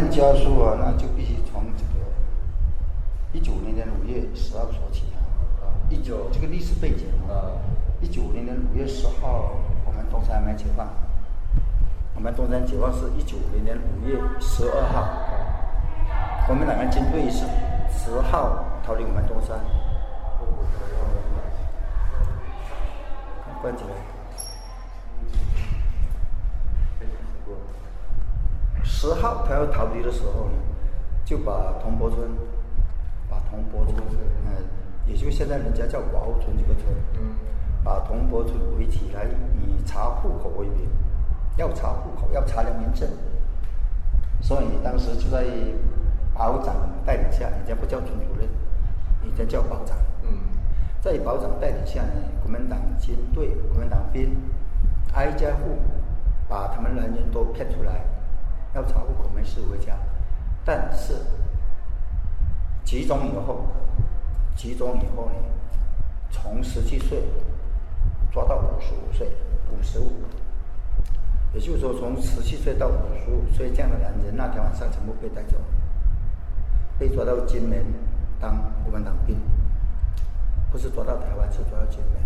[0.00, 2.00] 案家属啊，那就必须从这个
[3.32, 5.20] 一九年五月十号说起啊。
[5.90, 7.52] 一九这个历史背景啊，
[8.00, 9.52] 一九年五月十号，
[9.84, 10.88] 我们东山还没解放。
[12.14, 17.44] 我们东山解放是一九年五月十二号，国民党的军队是
[17.92, 19.60] 十号逃离我们东山。
[23.60, 24.19] 关起来。
[29.00, 30.52] 十号他要逃离的时候呢，
[31.24, 32.20] 就把铜柏村，
[33.30, 33.96] 把铜柏村，
[34.44, 34.52] 嗯，
[35.06, 37.32] 也就现在人家叫寡妇村这个村，嗯，
[37.82, 40.86] 把铜柏村围起来，以查户口为名，
[41.56, 43.08] 要查户口，要查良民证，
[44.42, 45.46] 所以当时就在
[46.34, 46.76] 保长
[47.06, 48.46] 带领下，人家不叫村主任，
[49.24, 50.28] 人家叫保长，嗯，
[51.00, 54.36] 在保长带领下呢，国民党军队、国民党兵
[55.14, 55.78] 挨家户
[56.46, 58.04] 把他们人员都骗出来。
[58.72, 59.96] 要查户口没事回家，
[60.64, 61.14] 但是
[62.84, 63.64] 集中以后，
[64.54, 65.34] 集中以后呢，
[66.30, 67.24] 从十七岁
[68.30, 69.28] 抓到五十五岁，
[69.72, 70.12] 五十五，
[71.52, 72.92] 也就是说从十七岁到五
[73.24, 75.56] 十五岁这样的男人，那天晚上全部被带走，
[76.96, 77.84] 被抓到金门
[78.40, 79.36] 当国民党兵，
[80.70, 82.22] 不是抓到台湾，是抓到金门。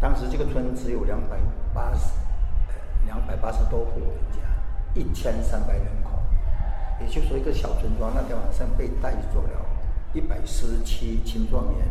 [0.00, 1.36] 当时这个村只有两百
[1.74, 2.10] 八十。
[3.06, 4.38] 两百八十多户人家，
[4.94, 6.10] 一千三百人口，
[7.00, 9.66] 也就是说一个小村庄，那天晚上被带走了
[10.12, 11.86] 一百四十七青壮年，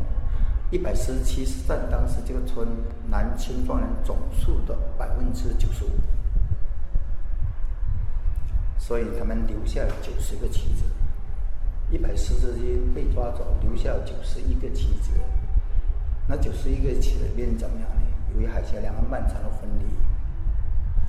[0.72, 2.68] 一百四十七是占当时这个村
[3.10, 5.90] 男青壮年总数的百分之九十五，
[8.78, 10.84] 所以他们留下了九十个妻子，
[11.90, 15.12] 一百四十七被抓走，留下九十一个妻子，
[16.28, 18.02] 那九十一个妻子变成怎么样呢？
[18.34, 19.86] 由于海峡两岸漫长的分离。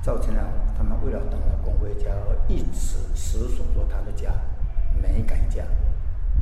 [0.02, 0.42] 造成了
[0.76, 4.32] 他们为了等老公回家而一直死守着他的家，
[5.00, 5.62] 没改嫁，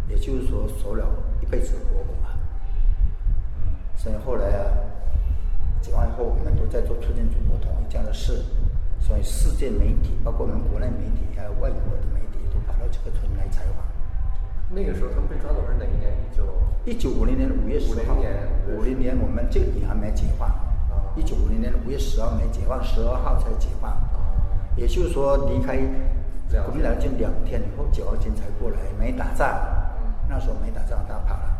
[0.08, 1.06] 也就是说守了
[1.42, 2.32] 一辈子活寡。
[3.96, 4.64] 所以后来啊，
[5.82, 8.42] 解放以后我们都在做促进祖国统一这样的事，
[8.98, 13.84] 所以世界媒体，包括我们国内媒体还有外国的媒体，都跑到这个村来采访。
[14.70, 16.10] 那个时候他们被抓走是哪一年？
[16.16, 16.44] 一九
[16.86, 18.16] 一九五零年五月十号。
[18.72, 20.48] 五零年我们这里还没解放。
[21.16, 23.90] 一九五零年的五月十号没解放，十二号才解放，
[24.76, 25.76] 也就是说离开
[26.64, 29.48] 国民党军两天以后，解放军才过来，没打仗，
[30.28, 31.58] 那时候没打仗，他跑了，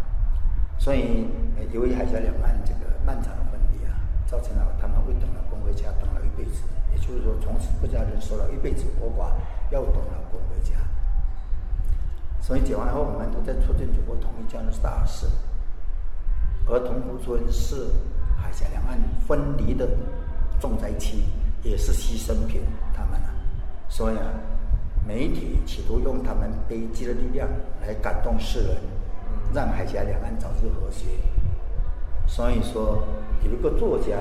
[0.79, 1.27] 所以
[1.73, 6.63] 由于海峡两岸这个漫长的分离啊，造成了他们会等老公回家，等了一辈子，
[6.95, 9.31] 也就是说从此不家人守了一辈子活寡，
[9.71, 10.77] 要等老公回家，
[12.41, 15.27] 所以解放后我们都在促进祖国统一这样的大事，
[16.69, 17.89] 而同福村是。
[18.41, 19.89] 海峡两岸分离的
[20.61, 21.19] 重灾区，
[21.63, 22.63] 也是牺牲品，
[22.95, 23.31] 他们啊，
[23.89, 24.25] 所以啊，
[25.07, 27.49] 媒体企图用他们悲剧的力量
[27.83, 28.77] 来感动世人，
[29.55, 31.07] 让海峡两岸早日和谐。
[32.27, 33.03] 所以说，
[33.45, 34.17] 有一个作家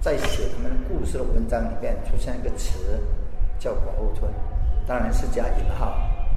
[0.00, 3.00] 在写他们故事的文章里面出现一个词，
[3.58, 4.30] 叫“寡妇村”，
[4.86, 5.96] 当然是加引号。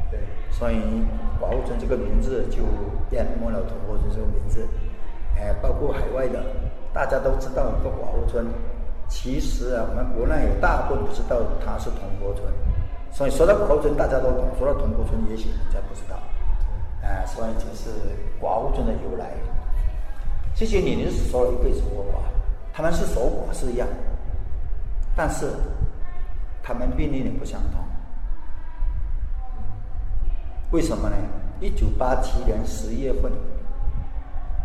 [0.09, 0.19] 对，
[0.50, 0.75] 所以
[1.40, 2.63] “寡妇村”这个名字就
[3.12, 4.68] 淹没了“同国村”这个名字，
[5.38, 6.44] 哎，包括海外的。
[6.94, 8.46] 大家都知道一个寡妇村，
[9.07, 12.52] 其实啊，我们国内有大部分不知道它是同国村，
[13.12, 16.18] 所以说到寡妇村大家都懂，说到同国村也许人家不知道，
[17.02, 17.90] 哎，所以这是
[18.41, 19.31] 寡妇村的由来。
[20.53, 22.22] 这些女人是守了一辈子活寡，
[22.74, 23.88] 他们是守寡是一样，
[25.16, 25.47] 但是
[26.62, 27.79] 他们命运不相同。
[30.72, 31.16] 为什么呢？
[31.62, 33.31] 一九八七年十一月份，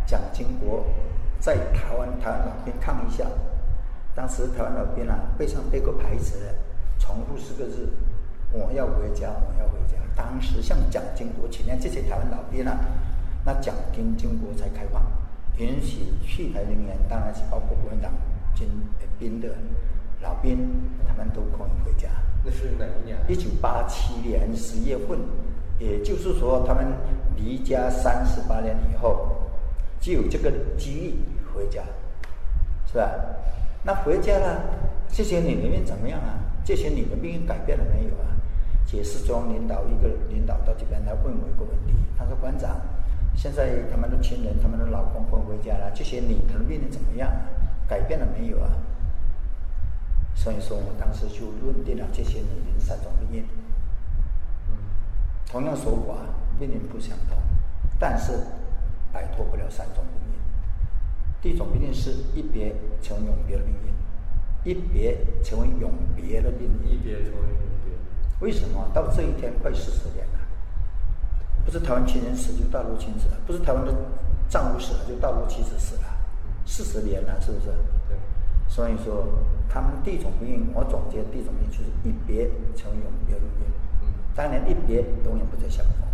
[0.05, 0.83] 蒋经国。
[1.39, 3.25] 在台湾，台湾老兵抗一下，
[4.15, 6.35] 当时台湾老兵啊，背上背个牌子，
[6.99, 7.89] 重复四个字
[8.51, 12.75] ：“我要回家，我要回家。”当时向蒋经国请愿这些台湾老兵啊，
[13.45, 15.01] 那蒋经经国才开放，
[15.57, 18.11] 允许去台人员，当然是包括国民党
[18.55, 18.67] 军
[19.19, 19.49] 兵的
[20.21, 20.57] 老兵，
[21.07, 22.09] 他们都可以回家。
[22.43, 23.17] 那是哪一年？
[23.27, 25.19] 一九八七年十月份，
[25.77, 26.87] 也就是说，他们
[27.35, 29.36] 离家三十八年以后。
[29.99, 31.15] 就有这个机遇
[31.53, 31.83] 回家，
[32.85, 33.09] 是吧？
[33.83, 34.61] 那回家了，
[35.07, 36.39] 这些女人怎么样啊？
[36.65, 38.35] 这些女人命运改变了没有啊？
[38.85, 42.79] 解释中领导一个领导到这边来问我一个问题，他说：“馆长，
[43.35, 47.47] 现在他们的亲人、他们的老公回回家了，这些女人命运怎么样啊？
[47.87, 48.71] 改变了没有啊？”
[50.35, 53.45] 所以说我当时就认定了这些女人三种命运，
[55.49, 56.27] 同样守寡，
[56.59, 57.37] 命运不相同，
[57.99, 58.33] 但是。
[59.17, 60.37] 摆脱不了三种命运。
[61.41, 63.91] 第一种命运是一别成永别的命运，
[64.63, 66.91] 一别成为永别的命运。
[66.91, 67.93] 一别成为永别。
[68.41, 70.39] 为什么到这一天快四十年了？
[71.65, 73.91] 不是台湾亲人死就大陆亲死了，不是台湾的
[74.47, 76.03] 丈夫死了就大陆妻子死了，
[76.67, 77.65] 四十年了，是不是？
[78.07, 78.15] 对。
[78.67, 79.25] 所以说，
[79.67, 83.67] 他们第一种命运，我总结第一种命运就是一别成永别永远。
[84.03, 84.13] 嗯。
[84.35, 86.06] 当年一别，永远不再相逢。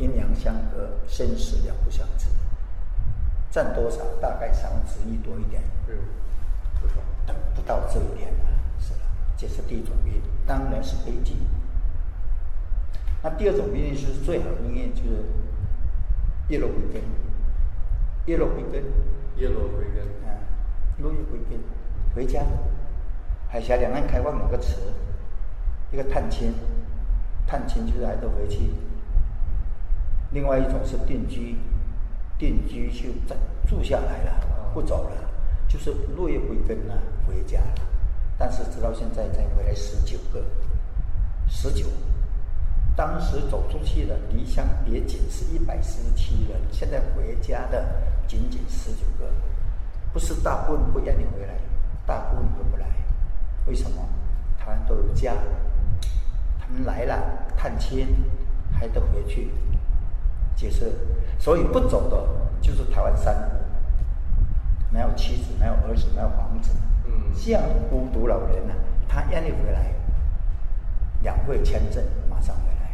[0.00, 2.26] 阴阳相隔，生死两不相知。
[3.50, 3.98] 占多少？
[4.18, 5.62] 大概三分之一多一点。
[5.88, 5.94] 嗯。
[6.80, 6.94] 不少。
[7.26, 8.44] 等不到这一点了，
[8.80, 9.00] 是了，
[9.36, 11.34] 这是第一种命运，当然是悲剧。
[13.22, 15.22] 那第二种命运是最好的命运，就是
[16.48, 17.02] 叶落归根。
[18.24, 18.82] 叶落归根。
[19.36, 20.02] 叶落归根。
[20.26, 20.32] 啊，
[20.98, 21.60] 落叶归根，
[22.14, 22.42] 回家。
[23.48, 24.76] 海峡两岸开放两个词，
[25.92, 26.54] 一个探亲，
[27.46, 28.70] 探亲就是还得回去。
[30.32, 31.56] 另外一种是定居，
[32.38, 33.36] 定居就在
[33.68, 34.40] 住下来了，
[34.72, 35.16] 不走了，
[35.68, 36.94] 就是落叶归根了，
[37.26, 37.82] 回家了。
[38.38, 40.42] 但是直到现在才回来十九个，
[41.48, 41.86] 十九。
[42.96, 47.84] 当时走出去的离乡别井是一百四十七人，现在回家的
[48.28, 49.30] 仅仅十九个，
[50.12, 51.54] 不是大部分不愿意回来，
[52.06, 52.86] 大部分回不来。
[53.66, 53.96] 为什么？
[54.58, 55.34] 他们都有家，
[56.60, 57.18] 他们来了
[57.56, 58.06] 探亲，
[58.72, 59.50] 还得回去。
[60.60, 60.92] 解释，
[61.38, 62.22] 所以不走的
[62.60, 66.70] 就是台湾三无，没有妻子，没有儿子，没有房子，
[67.06, 68.76] 嗯，像孤独老人啊，
[69.08, 69.90] 他愿意回来，
[71.22, 72.90] 两会签证马上回来。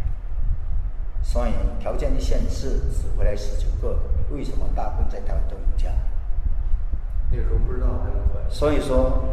[1.24, 3.98] 所以条件限制，只回来十九个。
[4.30, 5.90] 为什么大部分在台湾都有家？
[7.30, 8.48] 那时候不知道还能回来。
[8.48, 9.24] 所以说，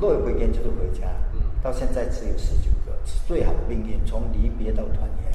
[0.00, 1.06] 落叶归根就是回家。
[1.34, 1.40] 嗯。
[1.62, 5.32] 到现在只有十九个，是最好的命运，从离别到团圆，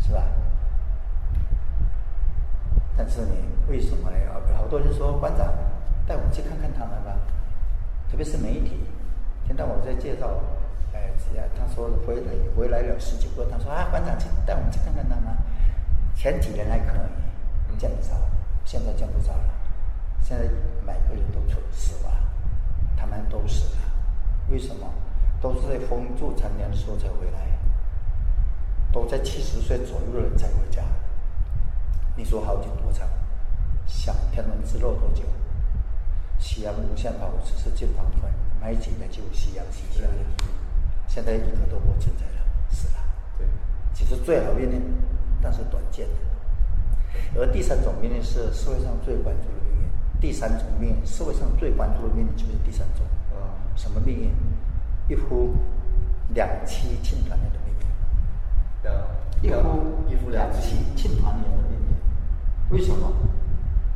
[0.00, 0.24] 是吧？
[3.12, 3.32] 是你，
[3.68, 4.16] 为什么呢？
[4.56, 5.46] 好多人说馆长
[6.06, 7.12] 带我去看看他们吧，
[8.10, 8.72] 特别是媒体，
[9.46, 10.40] 听到我在介绍。
[10.94, 11.12] 哎，
[11.54, 15.36] 他说回来回来了十几个，他说啊，馆长去带我们去看看他们。
[16.16, 16.96] 前几年还可
[17.70, 18.16] 以见不着，
[18.64, 19.44] 现在见不着了。
[20.22, 20.44] 现在
[20.86, 22.16] 每个人都出死了，
[22.96, 23.82] 他们都死了。
[24.48, 24.88] 为什么？
[25.42, 27.58] 都是在封住成年的时候才回来，
[28.90, 30.80] 都在七十岁左右的人才回家。
[32.16, 33.08] 你说好景多长？
[33.86, 35.22] 想天伦之乐多久？
[36.38, 38.30] 夕阳无限好，只是近黄昏，
[38.60, 40.06] 买几个就夕阳西下。
[41.08, 42.94] 现在一个都不存在了，死了。
[43.38, 43.46] 对，
[43.94, 44.82] 其实最好命令，
[45.40, 47.40] 但是短见的。
[47.40, 49.88] 而第三种命令是社会上最关注的命令。
[50.20, 53.06] 第三种命令，社会上最关注的命令就是第三种。
[53.36, 54.30] 啊，什么命令？
[55.08, 55.54] 一夫
[56.34, 57.86] 两妻庆团圆的命令。
[58.82, 59.02] 两
[59.42, 61.61] 一夫一夫两妻庆团圆。
[62.72, 63.12] 为什么？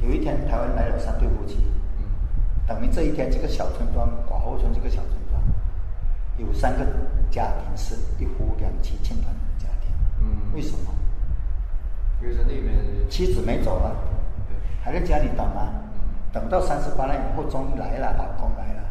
[0.00, 1.56] 有一天台湾来了三对夫妻，
[1.99, 2.05] 嗯，
[2.69, 5.43] 等于这一天这个小村庄寡妇村这个小村庄。
[6.37, 6.84] 有三个
[7.31, 9.90] 家庭是一夫两妻亲团的家庭。
[10.20, 10.52] 嗯。
[10.55, 10.93] 为什么？
[12.20, 12.75] 因为在那边。
[13.08, 13.96] 妻子没走啊。
[14.84, 15.73] 还在家里等啊。
[15.73, 16.12] 嗯。
[16.31, 18.82] 等到三十八年以后，终于来了，老公来了。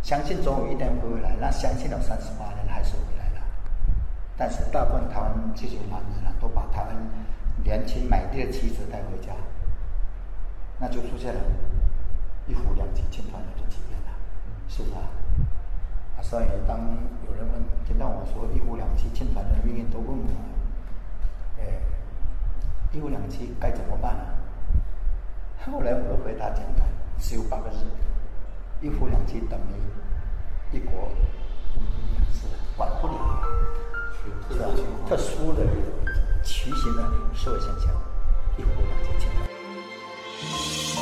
[0.00, 3.44] 相信总有一天会回来，那相信了三十八年还是回来了。
[4.38, 6.96] 但是大部分台湾这些男人啊，都把台湾
[7.64, 9.32] 年轻美丽的妻子带回家，
[10.78, 11.40] 那就出现了
[12.46, 14.12] 一夫两妻庆团圆的局面了，
[14.68, 15.08] 是不是啊？
[16.22, 16.78] 所以，当
[17.26, 20.24] 有人问，听到我说一夫两妻庆团圆的命运，都问我，
[21.58, 21.78] 哎，
[22.92, 24.24] 一夫两妻该怎么办呢？
[25.64, 26.86] 后来我的回答简单，
[27.18, 27.84] 只有八个字：
[28.80, 31.08] 一夫两妻等于一国
[32.32, 32.46] 是
[32.76, 33.42] 管不了，
[34.50, 34.66] 是吧？
[35.08, 35.64] 特殊的
[36.46, 37.02] 骑行的
[37.34, 37.92] 社会现象，
[38.56, 39.48] 一夫两妻庆团
[40.94, 40.95] 长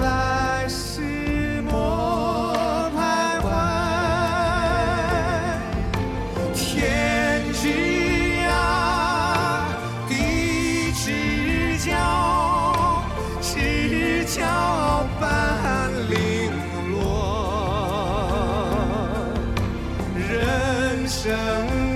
[0.00, 0.68] 来
[1.62, 2.98] 莫徘
[3.42, 3.46] 徊，
[6.54, 6.58] 天
[7.52, 7.62] 之
[8.46, 8.48] 涯，
[10.08, 10.10] 地
[10.92, 11.04] 之
[11.78, 11.90] 角，
[13.40, 14.38] 知交
[15.20, 15.28] 半
[16.08, 16.14] 零
[16.92, 16.98] 落，
[20.16, 20.28] 人
[21.08, 21.89] 生。